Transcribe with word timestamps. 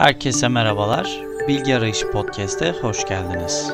Herkese 0.00 0.48
merhabalar. 0.48 1.20
Bilgi 1.48 1.76
Arayışı 1.76 2.10
Podcast'e 2.10 2.72
hoş 2.72 3.04
geldiniz. 3.04 3.72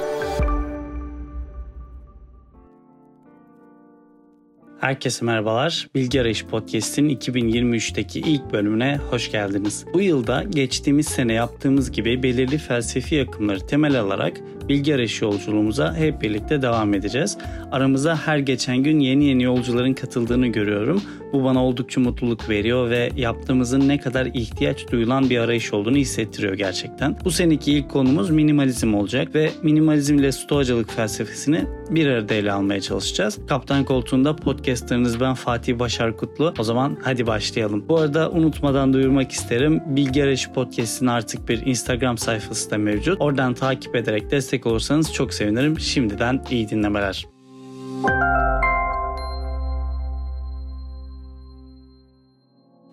Herkese 4.81 5.25
merhabalar. 5.25 5.89
Bilgi 5.94 6.20
Arayış 6.20 6.44
Podcast'in 6.44 7.08
2023'teki 7.08 8.20
ilk 8.20 8.52
bölümüne 8.52 8.98
hoş 9.11 9.32
geldiniz. 9.32 9.84
Bu 9.95 10.00
yılda 10.00 10.43
geçtiğimiz 10.43 11.07
sene 11.07 11.32
yaptığımız 11.32 11.90
gibi 11.90 12.22
belirli 12.22 12.58
felsefi 12.58 13.22
akımları 13.22 13.66
temel 13.66 14.00
alarak 14.00 14.36
bilgi 14.68 14.94
arayışı 14.94 15.24
yolculuğumuza 15.24 15.94
hep 15.96 16.22
birlikte 16.22 16.62
devam 16.62 16.94
edeceğiz. 16.94 17.38
Aramıza 17.72 18.16
her 18.16 18.38
geçen 18.38 18.76
gün 18.76 19.00
yeni 19.00 19.24
yeni 19.24 19.42
yolcuların 19.42 19.94
katıldığını 19.94 20.46
görüyorum. 20.46 21.02
Bu 21.32 21.44
bana 21.44 21.64
oldukça 21.64 22.00
mutluluk 22.00 22.48
veriyor 22.48 22.90
ve 22.90 23.10
yaptığımızın 23.16 23.88
ne 23.88 23.98
kadar 23.98 24.26
ihtiyaç 24.26 24.92
duyulan 24.92 25.30
bir 25.30 25.38
arayış 25.38 25.72
olduğunu 25.72 25.96
hissettiriyor 25.96 26.54
gerçekten. 26.54 27.16
Bu 27.24 27.30
seneki 27.30 27.72
ilk 27.72 27.90
konumuz 27.90 28.30
minimalizm 28.30 28.94
olacak 28.94 29.34
ve 29.34 29.50
minimalizm 29.62 30.18
ile 30.18 30.32
stoacılık 30.32 30.93
felsefesini 30.93 31.64
bir 31.90 32.07
arada 32.07 32.35
ele 32.35 32.52
almaya 32.52 32.80
çalışacağız. 32.80 33.38
Kaptan 33.48 33.85
koltuğunda 33.85 34.37
podcastlarınız 34.37 35.21
ben 35.21 35.35
Fatih 35.35 35.79
Başar 35.79 36.16
Kutlu. 36.16 36.55
O 36.59 36.62
zaman 36.62 36.96
hadi 37.02 37.27
başlayalım. 37.27 37.85
Bu 37.88 37.98
arada 37.98 38.30
unutmadan 38.30 38.93
duyurmak 38.93 39.33
isterim. 39.33 39.83
Bilgi 39.87 40.23
Arayışı 40.23 40.52
Podcast'in 40.52 41.07
artık 41.07 41.48
bir 41.48 41.66
Instagram 41.66 42.19
sayfası 42.19 42.71
da 42.71 42.79
mevcut. 42.79 43.21
Oradan 43.21 43.55
takip 43.55 43.96
ederek 43.96 44.30
destek 44.30 44.55
olursanız 44.65 45.12
çok 45.12 45.34
sevinirim. 45.34 45.80
Şimdiden 45.80 46.45
iyi 46.51 46.69
dinlemeler. 46.69 47.36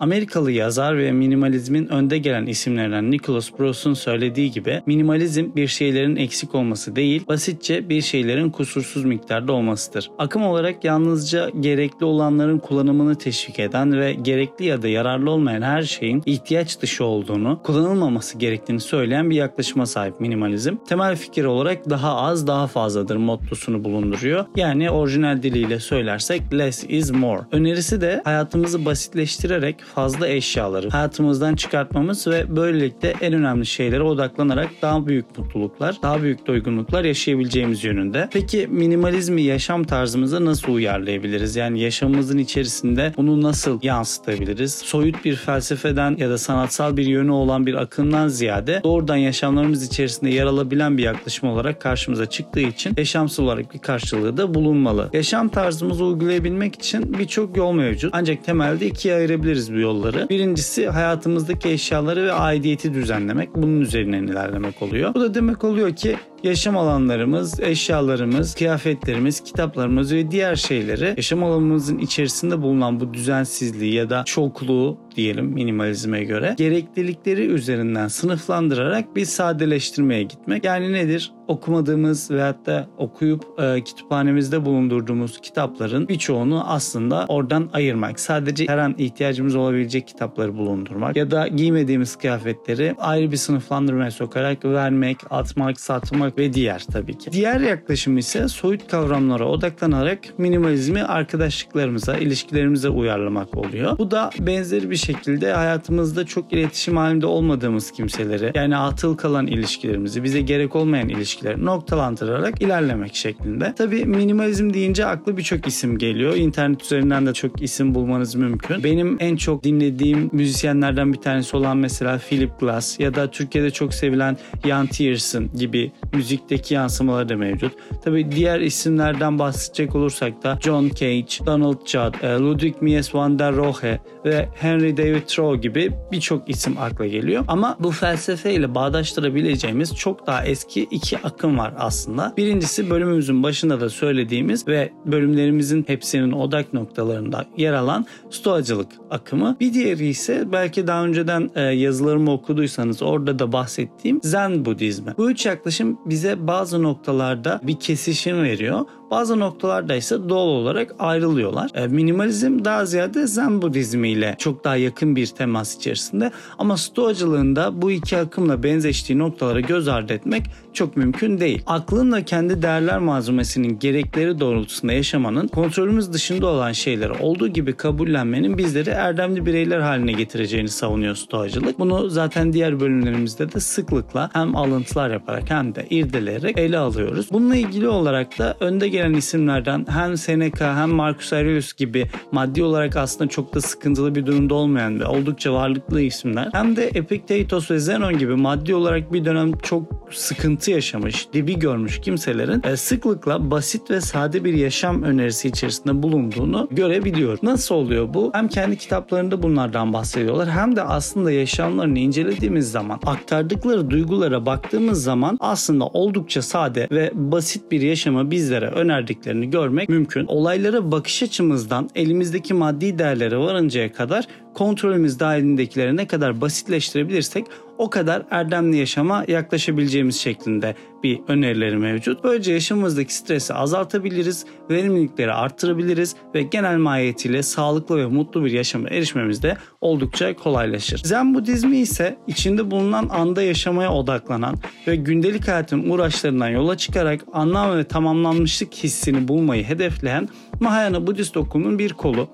Amerikalı 0.03 0.51
yazar 0.51 0.97
ve 0.97 1.11
minimalizmin 1.11 1.87
önde 1.87 2.17
gelen 2.17 2.45
isimlerinden 2.45 3.11
Nicholas 3.11 3.59
Bruce'un 3.59 3.93
söylediği 3.93 4.51
gibi 4.51 4.81
minimalizm 4.85 5.55
bir 5.55 5.67
şeylerin 5.67 6.15
eksik 6.15 6.55
olması 6.55 6.95
değil, 6.95 7.27
basitçe 7.27 7.89
bir 7.89 8.01
şeylerin 8.01 8.49
kusursuz 8.49 9.05
miktarda 9.05 9.53
olmasıdır. 9.53 10.11
Akım 10.17 10.45
olarak 10.45 10.83
yalnızca 10.83 11.49
gerekli 11.59 12.05
olanların 12.05 12.59
kullanımını 12.59 13.15
teşvik 13.15 13.59
eden 13.59 13.99
ve 13.99 14.13
gerekli 14.13 14.65
ya 14.65 14.81
da 14.81 14.87
yararlı 14.87 15.31
olmayan 15.31 15.61
her 15.61 15.83
şeyin 15.83 16.23
ihtiyaç 16.25 16.81
dışı 16.81 17.05
olduğunu, 17.05 17.59
kullanılmaması 17.63 18.37
gerektiğini 18.37 18.79
söyleyen 18.79 19.29
bir 19.29 19.35
yaklaşıma 19.35 19.85
sahip 19.85 20.19
minimalizm. 20.19 20.75
Temel 20.87 21.15
fikir 21.15 21.45
olarak 21.45 21.89
daha 21.89 22.15
az 22.15 22.47
daha 22.47 22.67
fazladır 22.67 23.15
mottosunu 23.15 23.83
bulunduruyor. 23.83 24.45
Yani 24.55 24.91
orijinal 24.91 25.43
diliyle 25.43 25.79
söylersek 25.79 26.53
less 26.53 26.83
is 26.89 27.11
more. 27.11 27.41
Önerisi 27.51 28.01
de 28.01 28.21
hayatımızı 28.23 28.85
basitleştirerek 28.85 29.92
fazla 29.95 30.27
eşyaları 30.27 30.89
hayatımızdan 30.89 31.55
çıkartmamız 31.55 32.27
ve 32.27 32.55
böylelikle 32.55 33.13
en 33.21 33.33
önemli 33.33 33.65
şeylere 33.65 34.03
odaklanarak 34.03 34.69
daha 34.81 35.07
büyük 35.07 35.37
mutluluklar, 35.37 35.97
daha 36.01 36.21
büyük 36.21 36.47
doygunluklar 36.47 37.03
yaşayabileceğimiz 37.03 37.83
yönünde. 37.83 38.29
Peki 38.33 38.67
minimalizmi 38.71 39.41
yaşam 39.41 39.83
tarzımıza 39.83 40.45
nasıl 40.45 40.73
uyarlayabiliriz? 40.73 41.55
Yani 41.55 41.79
yaşamımızın 41.79 42.37
içerisinde 42.37 43.13
bunu 43.17 43.41
nasıl 43.41 43.79
yansıtabiliriz? 43.81 44.73
Soyut 44.73 45.25
bir 45.25 45.35
felsefeden 45.35 46.15
ya 46.17 46.29
da 46.29 46.37
sanatsal 46.37 46.97
bir 46.97 47.05
yönü 47.05 47.31
olan 47.31 47.65
bir 47.65 47.73
akımdan 47.73 48.27
ziyade 48.27 48.81
doğrudan 48.83 49.15
yaşamlarımız 49.15 49.83
içerisinde 49.83 50.29
yer 50.29 50.45
alabilen 50.45 50.97
bir 50.97 51.03
yaklaşım 51.03 51.49
olarak 51.49 51.81
karşımıza 51.81 52.25
çıktığı 52.25 52.59
için 52.59 52.93
yaşamsal 52.97 53.43
olarak 53.43 53.73
bir 53.73 53.79
karşılığı 53.79 54.37
da 54.37 54.53
bulunmalı. 54.53 55.09
Yaşam 55.13 55.49
tarzımızı 55.49 56.05
uygulayabilmek 56.05 56.75
için 56.75 57.19
birçok 57.19 57.57
yol 57.57 57.71
mevcut. 57.73 58.13
Ancak 58.13 58.43
temelde 58.43 58.87
ikiye 58.87 59.15
ayırabiliriz 59.15 59.72
bu 59.73 59.79
yolları. 59.79 60.29
Birincisi 60.29 60.87
hayatımızdaki 60.87 61.69
eşyaları 61.69 62.25
ve 62.25 62.31
aidiyeti 62.33 62.93
düzenlemek. 62.93 63.55
Bunun 63.55 63.81
üzerinden 63.81 64.23
ilerlemek 64.23 64.81
oluyor. 64.81 65.13
Bu 65.13 65.21
da 65.21 65.33
demek 65.33 65.63
oluyor 65.63 65.95
ki 65.95 66.17
yaşam 66.43 66.77
alanlarımız, 66.77 67.59
eşyalarımız, 67.59 68.55
kıyafetlerimiz, 68.55 69.39
kitaplarımız 69.39 70.13
ve 70.13 70.31
diğer 70.31 70.55
şeyleri 70.55 71.13
yaşam 71.17 71.43
alanımızın 71.43 71.97
içerisinde 71.97 72.61
bulunan 72.61 72.99
bu 72.99 73.13
düzensizliği 73.13 73.93
ya 73.93 74.09
da 74.09 74.23
çokluğu 74.25 74.97
diyelim 75.15 75.45
minimalizme 75.45 76.23
göre 76.23 76.55
gereklilikleri 76.57 77.45
üzerinden 77.45 78.07
sınıflandırarak 78.07 79.15
bir 79.15 79.25
sadeleştirmeye 79.25 80.23
gitmek. 80.23 80.63
Yani 80.63 80.93
nedir? 80.93 81.31
Okumadığımız 81.47 82.31
veyahut 82.31 82.65
da 82.65 82.87
okuyup 82.97 83.45
e, 83.59 83.83
kütüphanemizde 83.83 84.65
bulundurduğumuz 84.65 85.41
kitapların 85.41 86.07
birçoğunu 86.07 86.71
aslında 86.71 87.25
oradan 87.27 87.69
ayırmak. 87.73 88.19
Sadece 88.19 88.67
her 88.67 88.77
an 88.77 88.95
ihtiyacımız 88.97 89.55
olabilecek 89.55 90.07
kitapları 90.07 90.57
bulundurmak 90.57 91.15
ya 91.15 91.31
da 91.31 91.47
giymediğimiz 91.47 92.15
kıyafetleri 92.15 92.95
ayrı 92.97 93.31
bir 93.31 93.37
sınıflandırmaya 93.37 94.11
sokarak 94.11 94.65
vermek, 94.65 95.17
atmak, 95.29 95.79
satmak 95.79 96.32
ve 96.37 96.53
diğer 96.53 96.83
tabii 96.93 97.17
ki. 97.17 97.31
Diğer 97.31 97.59
yaklaşım 97.59 98.17
ise 98.17 98.47
soyut 98.47 98.87
kavramlara 98.87 99.45
odaklanarak 99.45 100.19
minimalizmi 100.37 101.03
arkadaşlıklarımıza, 101.03 102.17
ilişkilerimize 102.17 102.89
uyarlamak 102.89 103.57
oluyor. 103.57 103.97
Bu 103.97 104.11
da 104.11 104.29
benzeri 104.39 104.89
bir 104.89 104.95
şekilde 104.95 105.53
hayatımızda 105.53 106.25
çok 106.25 106.53
iletişim 106.53 106.97
halinde 106.97 107.25
olmadığımız 107.25 107.91
kimseleri 107.91 108.51
yani 108.55 108.77
atıl 108.77 109.17
kalan 109.17 109.47
ilişkilerimizi, 109.47 110.23
bize 110.23 110.41
gerek 110.41 110.75
olmayan 110.75 111.09
ilişkileri 111.09 111.65
noktalandırarak 111.65 112.61
ilerlemek 112.61 113.15
şeklinde. 113.15 113.73
Tabii 113.77 114.05
minimalizm 114.05 114.73
deyince 114.73 115.05
aklı 115.05 115.37
birçok 115.37 115.67
isim 115.67 115.97
geliyor. 115.97 116.35
İnternet 116.35 116.83
üzerinden 116.83 117.25
de 117.25 117.33
çok 117.33 117.61
isim 117.61 117.95
bulmanız 117.95 118.35
mümkün. 118.35 118.83
Benim 118.83 119.17
en 119.19 119.35
çok 119.35 119.63
dinlediğim 119.63 120.29
müzisyenlerden 120.31 121.13
bir 121.13 121.21
tanesi 121.21 121.57
olan 121.57 121.77
mesela 121.77 122.17
Philip 122.17 122.59
Glass 122.59 122.99
ya 122.99 123.15
da 123.15 123.31
Türkiye'de 123.31 123.71
çok 123.71 123.93
sevilen 123.93 124.37
Jan 124.65 124.87
Tiersen 124.87 125.49
gibi 125.57 125.91
müzikteki 126.23 126.73
yansımaları 126.73 127.29
da 127.29 127.37
mevcut. 127.37 127.71
Tabii 128.03 128.31
diğer 128.31 128.59
isimlerden 128.59 129.39
bahsedecek 129.39 129.95
olursak 129.95 130.43
da 130.43 130.57
John 130.61 130.89
Cage, 130.95 131.45
Donald 131.45 131.87
Judd, 131.87 132.23
e, 132.23 132.27
Ludwig 132.27 132.75
Mies 132.81 133.15
van 133.15 133.39
der 133.39 133.55
Rohe 133.55 133.99
ve 134.25 134.49
Henry 134.55 134.97
David 134.97 135.21
Thoreau 135.27 135.61
gibi 135.61 135.91
birçok 136.11 136.49
isim 136.49 136.77
akla 136.77 137.07
geliyor. 137.07 137.43
Ama 137.47 137.77
bu 137.79 137.91
felsefeyle 137.91 138.75
bağdaştırabileceğimiz 138.75 139.95
çok 139.95 140.27
daha 140.27 140.45
eski 140.45 140.83
iki 140.83 141.17
akım 141.17 141.57
var 141.57 141.73
aslında. 141.77 142.33
Birincisi 142.37 142.89
bölümümüzün 142.89 143.43
başında 143.43 143.81
da 143.81 143.89
söylediğimiz 143.89 144.67
ve 144.67 144.91
bölümlerimizin 145.05 145.83
hepsinin 145.87 146.31
odak 146.31 146.73
noktalarında 146.73 147.45
yer 147.57 147.73
alan 147.73 148.05
stoacılık 148.29 148.87
akımı. 149.09 149.57
Bir 149.59 149.73
diğeri 149.73 150.07
ise 150.07 150.51
belki 150.51 150.87
daha 150.87 151.05
önceden 151.05 151.49
e, 151.55 151.61
yazılarımı 151.61 152.31
okuduysanız 152.31 153.01
orada 153.01 153.39
da 153.39 153.51
bahsettiğim 153.51 154.19
Zen 154.23 154.65
Budizmi. 154.65 155.13
Bu 155.17 155.31
üç 155.31 155.45
yaklaşım 155.45 155.97
bize 156.13 156.47
bazı 156.47 156.83
noktalarda 156.83 157.59
bir 157.63 157.79
kesişim 157.79 158.43
veriyor. 158.43 158.85
Bazı 159.13 159.39
noktalarda 159.39 159.95
ise 159.95 160.29
doğal 160.29 160.47
olarak 160.47 160.95
ayrılıyorlar. 160.99 161.71
E, 161.75 161.87
minimalizm 161.87 162.65
daha 162.65 162.85
ziyade 162.85 163.27
Zen 163.27 163.61
Budizmi 163.61 164.09
ile 164.09 164.35
çok 164.39 164.63
daha 164.63 164.75
yakın 164.75 165.15
bir 165.15 165.27
temas 165.27 165.75
içerisinde 165.75 166.31
ama 166.57 166.77
Stoacılığında 166.77 167.81
bu 167.81 167.91
iki 167.91 168.17
akımla 168.17 168.63
benzeştiği 168.63 169.19
noktaları 169.19 169.59
göz 169.59 169.87
ardı 169.87 170.13
etmek 170.13 170.43
çok 170.73 170.97
mümkün 170.97 171.39
değil. 171.39 171.63
Aklınla 171.67 172.21
kendi 172.25 172.61
değerler 172.61 172.97
malzemesinin 172.97 173.79
gerekleri 173.79 174.39
doğrultusunda 174.39 174.93
yaşamanın 174.93 175.47
kontrolümüz 175.47 176.13
dışında 176.13 176.47
olan 176.47 176.71
şeyleri 176.71 177.13
olduğu 177.13 177.47
gibi 177.47 177.73
kabullenmenin 177.73 178.57
bizleri 178.57 178.89
erdemli 178.89 179.45
bireyler 179.45 179.79
haline 179.79 180.11
getireceğini 180.11 180.69
savunuyor 180.69 181.15
Stoacılık. 181.15 181.79
Bunu 181.79 182.09
zaten 182.09 182.53
diğer 182.53 182.79
bölümlerimizde 182.79 183.51
de 183.51 183.59
sıklıkla 183.59 184.29
hem 184.33 184.55
alıntılar 184.55 185.09
yaparak 185.09 185.49
hem 185.49 185.75
de 185.75 185.87
irdeleyerek 185.89 186.57
ele 186.57 186.77
alıyoruz. 186.77 187.27
Bununla 187.31 187.55
ilgili 187.55 187.87
olarak 187.87 188.39
da 188.39 188.57
önde 188.59 188.89
gelen 188.89 189.02
isimlerden 189.11 189.85
hem 189.89 190.17
Seneca 190.17 190.75
hem 190.75 190.89
Marcus 190.89 191.33
Aurelius 191.33 191.73
gibi 191.73 192.09
maddi 192.31 192.63
olarak 192.63 192.95
aslında 192.95 193.29
çok 193.29 193.55
da 193.55 193.61
sıkıntılı 193.61 194.15
bir 194.15 194.25
durumda 194.25 194.55
olmayan 194.55 194.99
ve 194.99 195.05
oldukça 195.05 195.53
varlıklı 195.53 196.01
isimler 196.01 196.49
hem 196.51 196.75
de 196.75 196.87
Epictetus 196.87 197.71
ve 197.71 197.79
Zenon 197.79 198.17
gibi 198.17 198.35
maddi 198.35 198.75
olarak 198.75 199.13
bir 199.13 199.25
dönem 199.25 199.57
çok 199.57 200.03
sıkıntı 200.11 200.71
yaşamış, 200.71 201.27
dibi 201.33 201.59
görmüş 201.59 202.01
kimselerin 202.01 202.61
e, 202.63 202.77
sıklıkla 202.77 203.51
basit 203.51 203.91
ve 203.91 204.01
sade 204.01 204.43
bir 204.43 204.53
yaşam 204.53 205.03
önerisi 205.03 205.47
içerisinde 205.47 206.03
bulunduğunu 206.03 206.67
görebiliyor. 206.71 207.37
Nasıl 207.43 207.75
oluyor 207.75 208.13
bu? 208.13 208.31
Hem 208.33 208.47
kendi 208.47 208.77
kitaplarında 208.77 209.43
bunlardan 209.43 209.93
bahsediyorlar 209.93 210.49
hem 210.49 210.75
de 210.75 210.81
aslında 210.81 211.31
yaşamlarını 211.31 211.99
incelediğimiz 211.99 212.71
zaman 212.71 212.99
aktardıkları 213.05 213.89
duygulara 213.89 214.45
baktığımız 214.45 215.03
zaman 215.03 215.37
aslında 215.39 215.85
oldukça 215.85 216.41
sade 216.41 216.87
ve 216.91 217.11
basit 217.13 217.71
bir 217.71 217.81
yaşamı 217.81 218.31
bizlere 218.31 218.69
önerdiklerini 218.83 219.49
görmek 219.49 219.89
mümkün. 219.89 220.25
Olaylara 220.27 220.91
bakış 220.91 221.23
açımızdan 221.23 221.89
elimizdeki 221.95 222.53
maddi 222.53 222.99
değerlere 222.99 223.37
varıncaya 223.37 223.93
kadar 223.93 224.27
kontrolümüz 224.53 225.19
dahilindekileri 225.19 225.97
ne 225.97 226.07
kadar 226.07 226.41
basitleştirebilirsek 226.41 227.45
o 227.77 227.89
kadar 227.89 228.23
erdemli 228.31 228.77
yaşama 228.77 229.25
yaklaşabileceğimiz 229.27 230.15
şeklinde 230.15 230.75
bir 231.03 231.19
önerileri 231.27 231.77
mevcut. 231.77 232.23
Böylece 232.23 232.53
yaşamımızdaki 232.53 233.15
stresi 233.15 233.53
azaltabiliriz, 233.53 234.45
verimlilikleri 234.69 235.33
arttırabiliriz 235.33 236.15
ve 236.35 236.41
genel 236.41 236.77
mahiyetiyle 236.77 237.43
sağlıklı 237.43 237.97
ve 237.97 238.05
mutlu 238.05 238.45
bir 238.45 238.51
yaşama 238.51 238.89
erişmemiz 238.89 239.43
de 239.43 239.57
oldukça 239.81 240.35
kolaylaşır. 240.35 240.97
Zen 241.03 241.35
Budizmi 241.35 241.77
ise 241.77 242.17
içinde 242.27 242.71
bulunan 242.71 243.09
anda 243.09 243.41
yaşamaya 243.41 243.93
odaklanan 243.93 244.55
ve 244.87 244.95
gündelik 244.95 245.47
hayatın 245.47 245.89
uğraşlarından 245.89 246.49
yola 246.49 246.77
çıkarak 246.77 247.21
anlam 247.33 247.77
ve 247.77 247.83
tamamlanmışlık 247.83 248.73
hissini 248.73 249.27
bulmayı 249.27 249.63
hedefleyen 249.63 250.29
Mahayana 250.59 251.07
Budist 251.07 251.37
okumunun 251.37 251.79
bir 251.79 251.93
kolu 251.93 252.29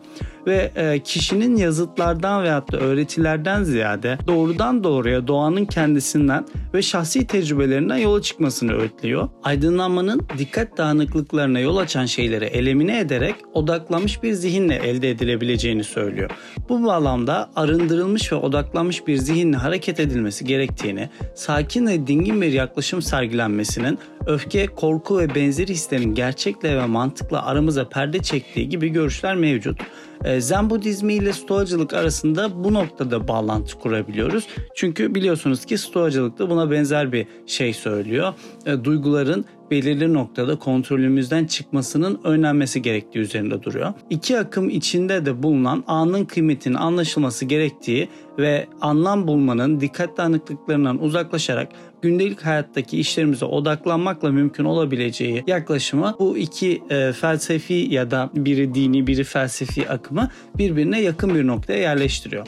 ve 0.49 0.71
e, 0.75 0.99
kişinin 0.99 1.55
yazıtlardan 1.55 2.43
veyahut 2.43 2.71
da 2.71 2.77
öğretilerden 2.77 3.63
ziyade 3.63 4.17
doğrudan 4.27 4.83
doğruya 4.83 5.27
doğanın 5.27 5.65
kendisinden 5.65 6.45
ve 6.73 6.81
şahsi 6.81 7.27
tecrübelerinden 7.27 7.97
yola 7.97 8.21
çıkmasını 8.21 8.73
öğütlüyor. 8.73 9.29
Aydınlanmanın 9.43 10.21
dikkat 10.37 10.77
dağınıklıklarına 10.77 11.59
yol 11.59 11.77
açan 11.77 12.05
şeyleri 12.05 12.45
elemine 12.45 12.99
ederek 12.99 13.35
odaklanmış 13.53 14.23
bir 14.23 14.33
zihinle 14.33 14.75
elde 14.75 15.09
edilebileceğini 15.09 15.83
söylüyor. 15.83 16.29
Bu 16.69 16.85
bağlamda 16.85 17.49
arındırılmış 17.55 18.31
ve 18.31 18.35
odaklanmış 18.35 19.07
bir 19.07 19.17
zihinle 19.17 19.57
hareket 19.57 19.99
edilmesi 19.99 20.45
gerektiğini, 20.45 21.09
sakin 21.35 21.87
ve 21.87 22.07
dingin 22.07 22.41
bir 22.41 22.53
yaklaşım 22.53 23.01
sergilenmesinin 23.01 23.99
öfke, 24.29 24.65
korku 24.65 25.19
ve 25.19 25.35
benzeri 25.35 25.71
hislerin 25.71 26.15
gerçekle 26.15 26.77
ve 26.77 26.85
mantıkla 26.85 27.45
aramıza 27.45 27.89
perde 27.89 28.19
çektiği 28.19 28.69
gibi 28.69 28.89
görüşler 28.89 29.35
mevcut. 29.35 29.79
Ee, 30.25 30.41
Zen 30.41 30.69
Budizmi 30.69 31.13
ile 31.13 31.33
Stoacılık 31.33 31.93
arasında 31.93 32.63
bu 32.63 32.73
noktada 32.73 33.27
bağlantı 33.27 33.79
kurabiliyoruz. 33.79 34.47
Çünkü 34.75 35.15
biliyorsunuz 35.15 35.65
ki 35.65 35.77
Stoacılık 35.77 36.39
da 36.39 36.49
buna 36.49 36.71
benzer 36.71 37.11
bir 37.11 37.27
şey 37.47 37.73
söylüyor. 37.73 38.33
E, 38.65 38.83
duyguların 38.83 39.45
belirli 39.71 40.13
noktada 40.13 40.59
kontrolümüzden 40.59 41.45
çıkmasının 41.45 42.19
önlenmesi 42.23 42.81
gerektiği 42.81 43.19
üzerinde 43.19 43.63
duruyor. 43.63 43.93
İki 44.09 44.39
akım 44.39 44.69
içinde 44.69 45.25
de 45.25 45.43
bulunan 45.43 45.83
anın 45.87 46.25
kıymetinin 46.25 46.75
anlaşılması 46.75 47.45
gerektiği 47.45 48.09
ve 48.37 48.67
anlam 48.81 49.27
bulmanın 49.27 49.79
dikkat 49.79 50.17
dağınıklıklarından 50.17 51.03
uzaklaşarak 51.03 51.69
gündelik 52.01 52.41
hayattaki 52.41 52.99
işlerimize 52.99 53.45
odaklanmakla 53.45 54.31
mümkün 54.31 54.65
olabileceği 54.65 55.43
yaklaşımı 55.47 56.15
bu 56.19 56.37
iki 56.37 56.83
e, 56.89 57.11
felsefi 57.11 57.73
ya 57.73 58.11
da 58.11 58.29
biri 58.35 58.73
dini 58.73 59.07
biri 59.07 59.23
felsefi 59.23 59.89
akımı 59.89 60.29
birbirine 60.57 61.01
yakın 61.01 61.35
bir 61.35 61.47
noktaya 61.47 61.79
yerleştiriyor. 61.79 62.47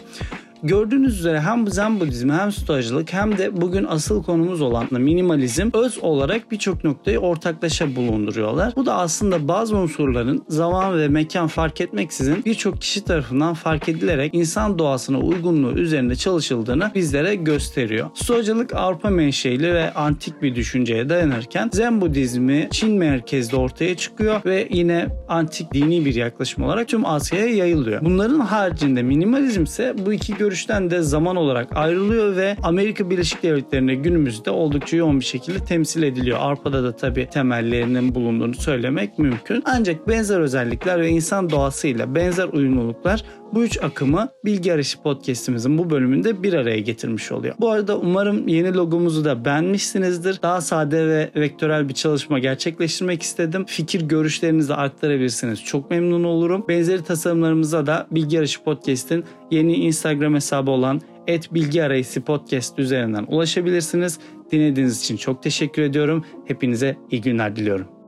Gördüğünüz 0.64 1.20
üzere 1.20 1.42
hem 1.42 1.68
Zen 1.68 2.00
Budizmi 2.00 2.34
hem 2.34 2.52
Stoacılık 2.52 3.14
hem 3.14 3.38
de 3.38 3.62
bugün 3.62 3.86
asıl 3.90 4.24
konumuz 4.24 4.62
olan 4.62 4.88
minimalizm 4.92 5.70
öz 5.74 5.98
olarak 6.02 6.52
birçok 6.52 6.84
noktayı 6.84 7.20
ortaklaşa 7.20 7.96
bulunduruyorlar. 7.96 8.74
Bu 8.76 8.86
da 8.86 8.96
aslında 8.96 9.48
bazı 9.48 9.78
unsurların 9.78 10.44
zaman 10.48 11.00
ve 11.00 11.08
mekan 11.08 11.48
fark 11.48 11.82
etmeksizin 11.82 12.46
birçok 12.46 12.82
kişi 12.82 13.04
tarafından 13.04 13.54
fark 13.54 13.90
edilerek 13.90 14.34
insan 14.34 14.80
doğasına 14.80 15.20
uygunluğu 15.20 15.72
üzerinde 15.72 16.16
çalışıldığını 16.16 16.92
bizlere 16.96 17.36
gösteriyor. 17.36 18.10
Stoacılık 18.14 18.76
Avrupa 18.76 19.10
menşeli 19.10 19.74
ve 19.74 19.94
antik 19.94 20.42
bir 20.42 20.56
düşünceye 20.56 21.10
dayanırken 21.10 21.70
Zen 21.74 22.02
Budizmi 22.02 22.68
Çin 22.72 22.98
merkezli 22.98 23.58
ortaya 23.58 23.98
çıkıyor 23.98 24.42
ve 24.46 24.68
yine 24.72 25.08
antik 25.28 25.74
dini 25.74 26.06
bir 26.06 26.16
yaklaşım 26.16 26.64
olarak 26.64 26.88
tüm 26.88 27.06
Asya'ya 27.06 27.56
yayılıyor. 27.56 28.02
Bunların 28.06 28.40
haricinde 28.40 29.04
minimalizm 29.04 29.64
ise 29.64 29.96
bu 30.06 30.14
iki 30.14 30.36
görüş 30.38 30.51
görüşten 30.52 30.90
de 30.90 31.02
zaman 31.02 31.36
olarak 31.36 31.78
ayrılıyor 31.78 32.36
ve 32.36 32.56
Amerika 32.64 33.10
Birleşik 33.10 33.44
Devletleri'nde 33.44 33.96
günümüzde 33.96 34.52
oldukça 34.52 34.98
yoğun 34.98 35.20
bir 35.20 35.26
şekilde 35.26 35.60
temsil 35.66 36.04
ediliyor. 36.04 36.38
Avrupa'da 36.42 36.84
da 36.84 36.96
tabii 36.96 37.30
temellerinin 37.30 38.16
bulunduğunu 38.16 38.54
söylemek 38.54 39.20
mümkün. 39.20 39.64
Ancak 39.66 40.08
benzer 40.08 40.40
özellikler 40.40 41.00
ve 41.00 41.10
insan 41.10 41.50
doğasıyla 41.50 42.16
benzer 42.16 42.48
uyumluluklar 42.48 43.24
bu 43.54 43.64
üç 43.64 43.84
akımı 43.84 44.30
Bilgi 44.46 44.74
Arayışı 44.74 45.02
Podcast'imizin 45.02 45.78
bu 45.78 45.90
bölümünde 45.90 46.44
bir 46.44 46.54
araya 46.54 46.80
getirmiş 46.80 47.32
oluyor. 47.32 47.56
Bu 47.60 47.70
arada 47.70 47.98
umarım 47.98 48.48
yeni 48.48 48.74
logomuzu 48.74 49.26
da 49.26 49.46
beğenmişsinizdir. 49.46 50.42
Daha 50.42 50.62
sade 50.62 51.08
ve 51.08 51.32
vektörel 51.36 51.90
bir 51.90 51.94
çalışma 51.94 52.40
gerçekleştirmek 52.40 53.22
istedim. 53.22 53.66
Fikir 53.68 54.02
görüşlerinizi 54.02 54.74
aktarabilirsiniz. 54.74 55.64
Çok 55.64 55.92
memnun 55.92 56.24
olurum. 56.24 56.66
Benzeri 56.68 57.04
tasarımlarımıza 57.04 57.86
da 57.86 58.08
Bilgi 58.12 58.38
Arayışı 58.38 58.64
Podcast'in 58.64 59.24
yeni 59.52 59.76
Instagram 59.76 60.36
hesabı 60.36 60.72
olan 60.72 61.02
et 61.28 61.54
bilgi 61.54 61.84
arayısı 61.84 62.22
podcast 62.22 62.80
üzerinden 62.80 63.26
ulaşabilirsiniz. 63.28 64.20
Dinlediğiniz 64.52 65.02
için 65.02 65.18
çok 65.18 65.44
teşekkür 65.44 65.82
ediyorum. 65.82 66.26
Hepinize 66.46 66.98
iyi 67.12 67.22
günler 67.22 67.56
diliyorum. 67.56 68.01